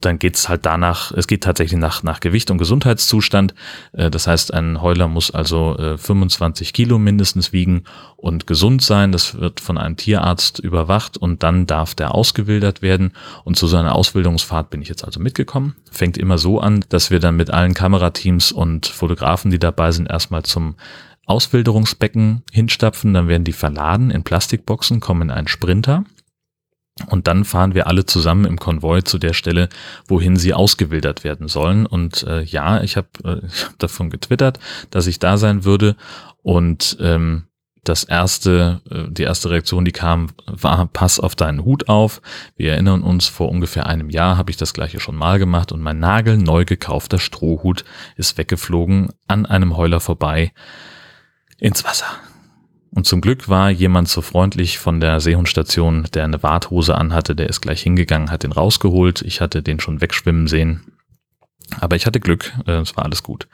dann 0.00 0.18
geht's 0.18 0.48
halt 0.48 0.64
danach, 0.64 1.12
es 1.12 1.26
geht 1.26 1.42
tatsächlich 1.42 1.78
nach, 1.78 2.02
nach 2.02 2.20
Gewicht 2.20 2.50
und 2.50 2.58
Gesundheitszustand. 2.58 3.54
Äh, 3.92 4.10
das 4.10 4.26
heißt, 4.26 4.52
ein 4.54 4.80
Heuler 4.80 5.08
muss 5.08 5.30
also 5.30 5.76
25 5.96 6.68
äh, 6.68 6.72
Kilo 6.72 6.98
mindestens 6.98 7.52
wiegen 7.52 7.84
und 8.16 8.46
gesund 8.46 8.82
sein. 8.82 9.12
Das 9.12 9.38
wird 9.38 9.60
von 9.60 9.76
einem 9.76 9.96
Tierarzt 9.96 10.58
überwacht 10.58 11.16
und 11.16 11.42
dann 11.42 11.66
darf 11.66 11.94
der 11.94 12.14
ausgewildert 12.14 12.82
werden. 12.82 13.12
Und 13.44 13.56
zu 13.56 13.66
so 13.66 13.76
einer 13.76 13.94
Ausbildungsfahrt 13.94 14.70
bin 14.70 14.80
ich 14.80 14.88
jetzt 14.88 15.04
also 15.04 15.20
mitgekommen. 15.20 15.76
Fängt 15.90 16.16
immer 16.16 16.38
so 16.38 16.60
an, 16.60 16.84
dass 16.88 17.10
wir 17.10 17.20
dann 17.20 17.36
mit 17.36 17.50
allen 17.50 17.74
Kamerateams 17.74 18.52
und 18.52 18.86
Fotografen, 18.86 19.50
die 19.50 19.58
dabei 19.58 19.92
sind, 19.92 20.10
erstmal 20.10 20.44
zum 20.44 20.76
Auswilderungsbecken 21.26 22.42
hinstapfen. 22.50 23.12
Dann 23.12 23.28
werden 23.28 23.44
die 23.44 23.52
verladen 23.52 24.10
in 24.10 24.24
Plastikboxen, 24.24 25.00
kommen 25.00 25.22
in 25.22 25.30
einen 25.30 25.48
Sprinter 25.48 26.04
und 27.08 27.26
dann 27.26 27.44
fahren 27.44 27.74
wir 27.74 27.86
alle 27.86 28.06
zusammen 28.06 28.44
im 28.44 28.58
Konvoi 28.58 29.02
zu 29.02 29.18
der 29.18 29.32
Stelle, 29.32 29.68
wohin 30.06 30.36
sie 30.36 30.54
ausgewildert 30.54 31.24
werden 31.24 31.48
sollen. 31.48 31.86
Und 31.86 32.22
äh, 32.24 32.42
ja, 32.42 32.82
ich 32.82 32.96
habe 32.96 33.08
äh, 33.24 33.48
hab 33.64 33.78
davon 33.78 34.10
getwittert, 34.10 34.58
dass 34.90 35.06
ich 35.06 35.18
da 35.18 35.36
sein 35.36 35.64
würde. 35.64 35.96
Und 36.42 36.96
ähm, 37.00 37.44
das 37.84 38.04
erste, 38.04 38.80
äh, 38.90 39.10
die 39.10 39.22
erste 39.22 39.50
Reaktion, 39.50 39.84
die 39.84 39.92
kam, 39.92 40.28
war, 40.46 40.86
pass 40.86 41.18
auf 41.18 41.34
deinen 41.34 41.64
Hut 41.64 41.88
auf. 41.88 42.20
Wir 42.56 42.72
erinnern 42.72 43.02
uns, 43.02 43.26
vor 43.26 43.48
ungefähr 43.48 43.86
einem 43.86 44.10
Jahr 44.10 44.36
habe 44.36 44.50
ich 44.50 44.56
das 44.56 44.74
gleiche 44.74 45.00
schon 45.00 45.16
mal 45.16 45.38
gemacht 45.38 45.72
und 45.72 45.80
mein 45.80 45.98
nagelneu 45.98 46.64
gekaufter 46.64 47.18
Strohhut 47.18 47.84
ist 48.16 48.36
weggeflogen 48.38 49.08
an 49.28 49.46
einem 49.46 49.76
Heuler 49.76 50.00
vorbei 50.00 50.52
ins 51.58 51.84
Wasser. 51.84 52.06
Und 52.92 53.06
zum 53.06 53.20
Glück 53.20 53.48
war 53.48 53.70
jemand 53.70 54.08
so 54.08 54.20
freundlich 54.20 54.78
von 54.78 55.00
der 55.00 55.20
Seehundstation, 55.20 56.08
der 56.12 56.24
eine 56.24 56.42
Warthose 56.42 56.96
anhatte, 56.96 57.36
der 57.36 57.48
ist 57.48 57.60
gleich 57.60 57.82
hingegangen, 57.82 58.30
hat 58.30 58.42
den 58.42 58.52
rausgeholt. 58.52 59.22
Ich 59.22 59.40
hatte 59.40 59.62
den 59.62 59.78
schon 59.78 60.00
wegschwimmen 60.00 60.48
sehen. 60.48 60.82
Aber 61.78 61.94
ich 61.94 62.06
hatte 62.06 62.18
Glück, 62.18 62.52
äh, 62.66 62.80
es 62.80 62.96
war 62.96 63.04
alles 63.04 63.22
gut. 63.22 63.46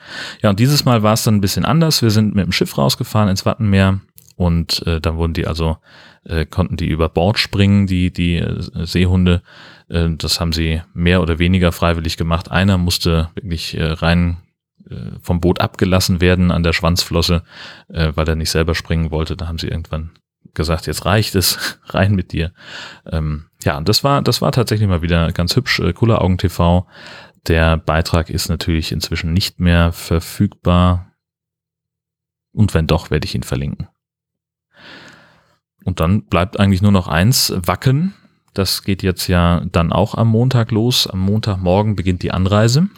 Ja, 0.42 0.50
und 0.50 0.58
dieses 0.58 0.86
Mal 0.86 1.02
war 1.02 1.12
es 1.12 1.24
dann 1.24 1.36
ein 1.36 1.40
bisschen 1.42 1.66
anders. 1.66 2.00
Wir 2.00 2.10
sind 2.10 2.34
mit 2.34 2.46
dem 2.46 2.52
Schiff 2.52 2.78
rausgefahren 2.78 3.28
ins 3.28 3.44
Wattenmeer 3.44 4.00
und 4.36 4.86
äh, 4.86 5.02
dann 5.02 5.16
wurden 5.16 5.34
die 5.34 5.46
also, 5.46 5.76
äh, 6.24 6.46
konnten 6.46 6.78
die 6.78 6.88
über 6.88 7.10
Bord 7.10 7.38
springen, 7.38 7.86
die, 7.86 8.10
die 8.10 8.36
äh, 8.36 8.86
Seehunde. 8.86 9.42
Äh, 9.88 10.10
das 10.16 10.40
haben 10.40 10.52
sie 10.52 10.80
mehr 10.94 11.20
oder 11.20 11.38
weniger 11.38 11.72
freiwillig 11.72 12.16
gemacht. 12.16 12.50
Einer 12.50 12.78
musste 12.78 13.30
wirklich 13.34 13.76
äh, 13.76 13.84
rein 13.84 14.38
vom 15.20 15.40
Boot 15.40 15.60
abgelassen 15.60 16.20
werden 16.20 16.50
an 16.50 16.62
der 16.62 16.72
Schwanzflosse, 16.72 17.42
äh, 17.88 18.12
weil 18.14 18.28
er 18.28 18.36
nicht 18.36 18.50
selber 18.50 18.74
springen 18.74 19.10
wollte. 19.10 19.36
Da 19.36 19.48
haben 19.48 19.58
sie 19.58 19.68
irgendwann 19.68 20.10
gesagt, 20.54 20.86
jetzt 20.86 21.04
reicht 21.04 21.34
es, 21.34 21.78
rein 21.86 22.14
mit 22.14 22.32
dir. 22.32 22.52
Ähm, 23.06 23.46
ja, 23.64 23.80
das 23.80 24.04
war, 24.04 24.22
das 24.22 24.42
war 24.42 24.52
tatsächlich 24.52 24.88
mal 24.88 25.02
wieder 25.02 25.32
ganz 25.32 25.56
hübsch. 25.56 25.80
Äh, 25.80 25.92
Cooler 25.92 26.22
Augen 26.22 26.38
TV. 26.38 26.86
Der 27.46 27.76
Beitrag 27.76 28.30
ist 28.30 28.48
natürlich 28.48 28.92
inzwischen 28.92 29.32
nicht 29.32 29.60
mehr 29.60 29.92
verfügbar. 29.92 31.12
Und 32.52 32.74
wenn 32.74 32.86
doch, 32.86 33.10
werde 33.10 33.26
ich 33.26 33.34
ihn 33.34 33.42
verlinken. 33.42 33.88
Und 35.84 36.00
dann 36.00 36.24
bleibt 36.26 36.58
eigentlich 36.58 36.82
nur 36.82 36.92
noch 36.92 37.06
eins, 37.06 37.52
Wacken. 37.54 38.14
Das 38.54 38.82
geht 38.82 39.02
jetzt 39.02 39.28
ja 39.28 39.62
dann 39.70 39.92
auch 39.92 40.14
am 40.14 40.28
Montag 40.28 40.72
los. 40.72 41.06
Am 41.06 41.20
Montagmorgen 41.20 41.94
beginnt 41.94 42.22
die 42.22 42.32
Anreise. 42.32 42.88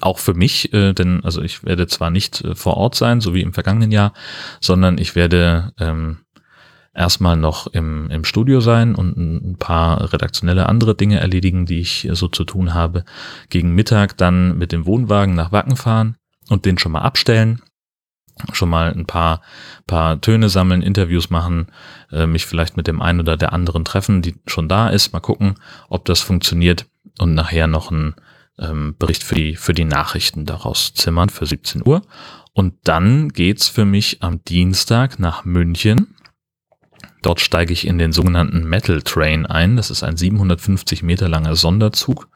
Auch 0.00 0.18
für 0.18 0.34
mich, 0.34 0.72
äh, 0.74 0.92
denn 0.92 1.24
also 1.24 1.40
ich 1.40 1.64
werde 1.64 1.86
zwar 1.86 2.10
nicht 2.10 2.42
äh, 2.42 2.54
vor 2.54 2.76
Ort 2.76 2.94
sein, 2.94 3.20
so 3.20 3.34
wie 3.34 3.40
im 3.40 3.54
vergangenen 3.54 3.90
Jahr, 3.90 4.12
sondern 4.60 4.98
ich 4.98 5.14
werde 5.14 5.72
ähm, 5.78 6.18
erstmal 6.94 7.36
noch 7.36 7.68
im, 7.68 8.10
im 8.10 8.24
Studio 8.24 8.60
sein 8.60 8.94
und 8.94 9.16
ein 9.16 9.56
paar 9.58 10.12
redaktionelle 10.12 10.68
andere 10.68 10.94
Dinge 10.94 11.20
erledigen, 11.20 11.64
die 11.64 11.80
ich 11.80 12.06
äh, 12.06 12.14
so 12.14 12.28
zu 12.28 12.44
tun 12.44 12.74
habe. 12.74 13.04
Gegen 13.48 13.74
Mittag 13.74 14.16
dann 14.18 14.58
mit 14.58 14.72
dem 14.72 14.84
Wohnwagen 14.84 15.34
nach 15.34 15.52
Wacken 15.52 15.76
fahren 15.76 16.16
und 16.50 16.66
den 16.66 16.76
schon 16.76 16.92
mal 16.92 17.02
abstellen, 17.02 17.62
schon 18.52 18.68
mal 18.68 18.92
ein 18.92 19.06
paar, 19.06 19.40
paar 19.86 20.20
Töne 20.20 20.48
sammeln, 20.48 20.82
Interviews 20.82 21.30
machen, 21.30 21.68
äh, 22.12 22.26
mich 22.26 22.46
vielleicht 22.46 22.76
mit 22.76 22.86
dem 22.86 23.00
einen 23.00 23.20
oder 23.20 23.36
der 23.36 23.52
anderen 23.52 23.84
treffen, 23.84 24.20
die 24.20 24.34
schon 24.46 24.68
da 24.68 24.88
ist, 24.88 25.12
mal 25.12 25.20
gucken, 25.20 25.54
ob 25.88 26.04
das 26.04 26.20
funktioniert 26.20 26.86
und 27.18 27.34
nachher 27.34 27.66
noch 27.66 27.90
ein 27.90 28.14
ähm, 28.58 28.94
Bericht 28.98 29.22
für 29.22 29.34
die, 29.34 29.56
für 29.56 29.74
die 29.74 29.84
Nachrichten 29.84 30.46
daraus 30.46 30.94
zimmern 30.94 31.28
für 31.28 31.46
17 31.46 31.86
Uhr. 31.86 32.02
Und 32.52 32.74
dann 32.84 33.28
geht's 33.28 33.68
für 33.68 33.84
mich 33.84 34.22
am 34.22 34.42
Dienstag 34.44 35.18
nach 35.18 35.44
München. 35.44 36.14
Dort 37.22 37.40
steige 37.40 37.72
ich 37.72 37.86
in 37.86 37.98
den 37.98 38.12
sogenannten 38.12 38.64
Metal 38.64 39.02
Train 39.02 39.46
ein. 39.46 39.76
Das 39.76 39.90
ist 39.90 40.02
ein 40.02 40.16
750 40.16 41.02
Meter 41.02 41.28
langer 41.28 41.56
Sonderzug. 41.56 42.28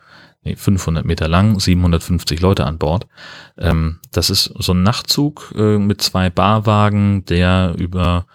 Nee, 0.45 0.57
500 0.57 1.05
Meter 1.05 1.29
lang, 1.29 1.61
750 1.61 2.41
Leute 2.41 2.67
an 2.67 2.79
Bord. 2.79 3.07
Ähm, 3.59 4.01
das 4.11 4.29
ist 4.29 4.53
so 4.59 4.73
ein 4.73 4.83
Nachtzug 4.83 5.53
äh, 5.57 5.79
mit 5.79 6.03
zwei 6.03 6.31
Barwagen, 6.31 7.25
der 7.27 7.75
über 7.79 8.27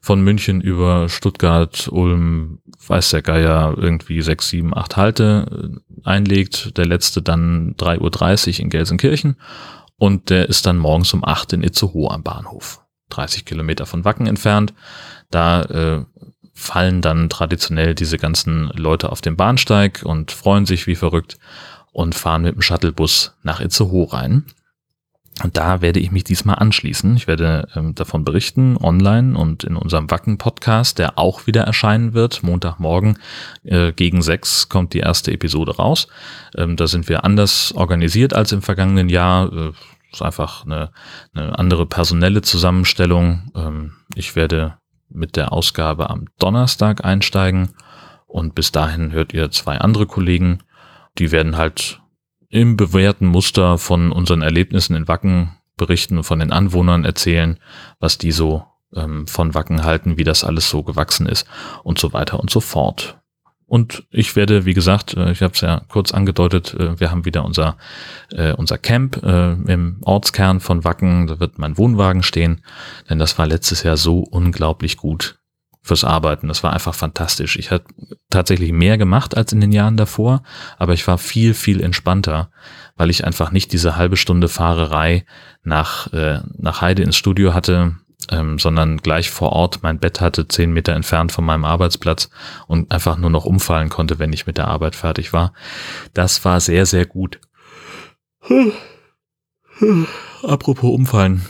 von 0.00 0.20
München 0.20 0.60
über 0.60 1.08
Stuttgart, 1.08 1.88
Ulm, 1.90 2.60
weiß 2.86 3.10
der 3.10 3.22
Geier, 3.22 3.74
irgendwie 3.76 4.22
sechs, 4.22 4.48
sieben, 4.48 4.76
acht 4.76 4.96
Halte 4.96 5.72
äh, 5.74 5.85
einlegt. 6.06 6.76
Der 6.76 6.86
letzte 6.86 7.22
dann 7.22 7.74
3.30 7.76 8.54
Uhr 8.58 8.60
in 8.60 8.70
Gelsenkirchen 8.70 9.36
und 9.96 10.30
der 10.30 10.48
ist 10.48 10.66
dann 10.66 10.78
morgens 10.78 11.12
um 11.12 11.24
acht 11.24 11.52
in 11.52 11.62
Itzehoe 11.62 12.10
am 12.10 12.22
Bahnhof. 12.22 12.82
30 13.10 13.44
Kilometer 13.44 13.86
von 13.86 14.04
Wacken 14.04 14.26
entfernt. 14.26 14.74
Da 15.30 15.62
äh, 15.62 16.04
fallen 16.54 17.02
dann 17.02 17.28
traditionell 17.28 17.94
diese 17.94 18.18
ganzen 18.18 18.68
Leute 18.74 19.12
auf 19.12 19.20
den 19.20 19.36
Bahnsteig 19.36 20.02
und 20.04 20.32
freuen 20.32 20.66
sich 20.66 20.86
wie 20.86 20.96
verrückt 20.96 21.38
und 21.92 22.14
fahren 22.14 22.42
mit 22.42 22.54
dem 22.54 22.62
Shuttlebus 22.62 23.36
nach 23.42 23.60
Itzehoe 23.60 24.12
rein. 24.12 24.44
Und 25.42 25.58
da 25.58 25.82
werde 25.82 26.00
ich 26.00 26.10
mich 26.10 26.24
diesmal 26.24 26.56
anschließen. 26.56 27.14
Ich 27.16 27.26
werde 27.26 27.68
ähm, 27.74 27.94
davon 27.94 28.24
berichten, 28.24 28.78
online 28.78 29.36
und 29.36 29.64
in 29.64 29.76
unserem 29.76 30.10
Wacken-Podcast, 30.10 30.98
der 30.98 31.18
auch 31.18 31.46
wieder 31.46 31.62
erscheinen 31.62 32.14
wird. 32.14 32.42
Montagmorgen 32.42 33.18
äh, 33.62 33.92
gegen 33.92 34.22
sechs 34.22 34.70
kommt 34.70 34.94
die 34.94 35.00
erste 35.00 35.32
Episode 35.32 35.76
raus. 35.76 36.08
Ähm, 36.56 36.76
da 36.76 36.86
sind 36.86 37.08
wir 37.10 37.24
anders 37.24 37.72
organisiert 37.76 38.32
als 38.32 38.52
im 38.52 38.62
vergangenen 38.62 39.10
Jahr. 39.10 39.52
Äh, 39.52 39.72
ist 40.10 40.22
einfach 40.22 40.64
eine, 40.64 40.90
eine 41.34 41.58
andere 41.58 41.84
personelle 41.84 42.40
Zusammenstellung. 42.40 43.52
Ähm, 43.54 43.92
ich 44.14 44.36
werde 44.36 44.78
mit 45.10 45.36
der 45.36 45.52
Ausgabe 45.52 46.08
am 46.08 46.26
Donnerstag 46.38 47.04
einsteigen 47.04 47.74
und 48.26 48.54
bis 48.54 48.72
dahin 48.72 49.12
hört 49.12 49.34
ihr 49.34 49.50
zwei 49.50 49.78
andere 49.78 50.06
Kollegen. 50.06 50.62
Die 51.18 51.30
werden 51.30 51.56
halt 51.56 52.00
im 52.48 52.76
bewährten 52.76 53.26
Muster 53.26 53.78
von 53.78 54.12
unseren 54.12 54.42
Erlebnissen 54.42 54.96
in 54.96 55.08
Wacken 55.08 55.56
berichten 55.76 56.22
von 56.24 56.38
den 56.38 56.52
Anwohnern 56.52 57.04
erzählen, 57.04 57.58
was 58.00 58.18
die 58.18 58.32
so 58.32 58.64
ähm, 58.94 59.26
von 59.26 59.54
Wacken 59.54 59.84
halten, 59.84 60.16
wie 60.16 60.24
das 60.24 60.44
alles 60.44 60.70
so 60.70 60.82
gewachsen 60.82 61.26
ist 61.26 61.46
und 61.82 61.98
so 61.98 62.12
weiter 62.12 62.40
und 62.40 62.50
so 62.50 62.60
fort. 62.60 63.18
Und 63.66 64.04
ich 64.10 64.36
werde, 64.36 64.64
wie 64.64 64.74
gesagt, 64.74 65.14
äh, 65.14 65.32
ich 65.32 65.42
habe 65.42 65.52
es 65.52 65.60
ja 65.60 65.82
kurz 65.88 66.12
angedeutet, 66.12 66.74
äh, 66.74 66.98
wir 67.00 67.10
haben 67.10 67.24
wieder 67.24 67.44
unser, 67.44 67.76
äh, 68.30 68.52
unser 68.52 68.78
Camp 68.78 69.16
im 69.16 69.98
Ortskern 70.02 70.60
von 70.60 70.84
Wacken. 70.84 71.26
Da 71.26 71.40
wird 71.40 71.58
mein 71.58 71.76
Wohnwagen 71.76 72.22
stehen, 72.22 72.62
denn 73.10 73.18
das 73.18 73.38
war 73.38 73.46
letztes 73.46 73.82
Jahr 73.82 73.96
so 73.96 74.20
unglaublich 74.20 74.96
gut 74.96 75.38
fürs 75.86 76.04
Arbeiten. 76.04 76.48
Das 76.48 76.62
war 76.62 76.72
einfach 76.72 76.94
fantastisch. 76.94 77.56
Ich 77.56 77.70
hatte 77.70 77.86
tatsächlich 78.28 78.72
mehr 78.72 78.98
gemacht 78.98 79.36
als 79.36 79.52
in 79.52 79.60
den 79.60 79.72
Jahren 79.72 79.96
davor, 79.96 80.42
aber 80.78 80.94
ich 80.94 81.06
war 81.06 81.16
viel, 81.16 81.54
viel 81.54 81.80
entspannter, 81.80 82.50
weil 82.96 83.10
ich 83.10 83.24
einfach 83.24 83.52
nicht 83.52 83.72
diese 83.72 83.96
halbe 83.96 84.16
Stunde 84.16 84.48
Fahrerei 84.48 85.24
nach, 85.62 86.12
äh, 86.12 86.40
nach 86.58 86.80
Heide 86.80 87.02
ins 87.02 87.16
Studio 87.16 87.54
hatte 87.54 87.96
ähm, 88.30 88.58
sondern 88.58 88.96
gleich 88.98 89.30
vor 89.30 89.52
Ort 89.52 89.82
mein 89.82 89.98
Bett 89.98 90.20
hatte, 90.20 90.48
zehn 90.48 90.72
Meter 90.72 90.94
entfernt 90.94 91.32
von 91.32 91.44
meinem 91.44 91.64
Arbeitsplatz 91.64 92.30
und 92.66 92.90
einfach 92.90 93.16
nur 93.18 93.30
noch 93.30 93.44
umfallen 93.44 93.88
konnte, 93.88 94.18
wenn 94.18 94.32
ich 94.32 94.46
mit 94.46 94.58
der 94.58 94.68
Arbeit 94.68 94.96
fertig 94.96 95.32
war. 95.32 95.52
Das 96.14 96.44
war 96.44 96.60
sehr, 96.60 96.86
sehr 96.86 97.06
gut. 97.06 97.40
Apropos 100.42 100.90
umfallen. 100.90 101.46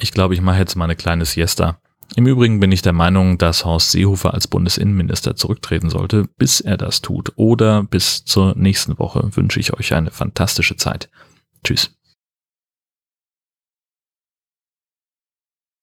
Ich 0.00 0.12
glaube, 0.12 0.34
ich 0.34 0.40
mache 0.40 0.58
jetzt 0.58 0.76
mal 0.76 0.84
eine 0.84 0.96
kleine 0.96 1.24
Siesta. 1.24 1.80
Im 2.14 2.26
Übrigen 2.26 2.60
bin 2.60 2.72
ich 2.72 2.82
der 2.82 2.92
Meinung, 2.92 3.38
dass 3.38 3.64
Horst 3.64 3.92
Seehofer 3.92 4.34
als 4.34 4.46
Bundesinnenminister 4.46 5.34
zurücktreten 5.34 5.88
sollte. 5.88 6.28
Bis 6.36 6.60
er 6.60 6.76
das 6.76 7.00
tut 7.00 7.32
oder 7.36 7.84
bis 7.84 8.24
zur 8.24 8.54
nächsten 8.56 8.98
Woche 8.98 9.30
wünsche 9.34 9.60
ich 9.60 9.72
euch 9.72 9.94
eine 9.94 10.10
fantastische 10.10 10.76
Zeit. 10.76 11.08
Tschüss. 11.64 11.94